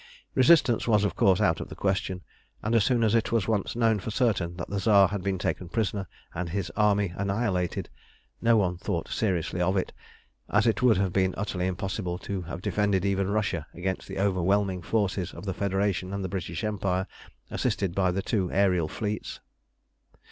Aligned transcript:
Resistance 0.33 0.87
was, 0.87 1.03
of 1.03 1.15
course, 1.15 1.39
out 1.39 1.59
of 1.61 1.69
the 1.69 1.75
question, 1.75 2.21
and 2.63 2.73
as 2.73 2.83
soon 2.83 3.03
as 3.03 3.13
it 3.13 3.31
was 3.31 3.47
once 3.47 3.75
known 3.75 3.99
for 3.99 4.09
certain 4.09 4.55
that 4.57 4.67
the 4.67 4.79
Tsar 4.79 5.09
had 5.09 5.21
been 5.21 5.37
taken 5.37 5.69
prisoner 5.69 6.07
and 6.33 6.49
his 6.49 6.71
army 6.71 7.13
annihilated, 7.15 7.87
no 8.41 8.57
one 8.57 8.77
thought 8.77 9.07
seriously 9.09 9.61
of 9.61 9.77
it, 9.77 9.93
as 10.49 10.65
it 10.65 10.81
would 10.81 10.97
have 10.97 11.13
been 11.13 11.35
utterly 11.37 11.67
impossible 11.67 12.17
to 12.17 12.41
have 12.41 12.63
defended 12.63 13.05
even 13.05 13.29
Russia 13.29 13.67
against 13.75 14.07
the 14.07 14.17
overwhelming 14.17 14.81
forces 14.81 15.35
of 15.35 15.45
the 15.45 15.53
Federation 15.53 16.11
and 16.13 16.25
the 16.25 16.29
British 16.33 16.63
Empire, 16.63 17.05
assisted 17.51 17.93
by 17.93 18.09
the 18.09 18.23
two 18.23 18.47
aërial 18.47 18.89
fleets. 18.89 19.39